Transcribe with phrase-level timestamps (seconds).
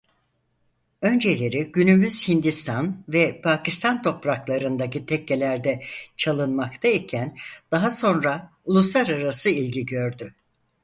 [1.01, 5.81] Önceleri günümüz Hindistan ve Pakistan topraklarındaki tekkelerde
[6.17, 7.37] çalınmakta iken
[7.71, 10.35] daha sonra uluslararası ilgi gördü.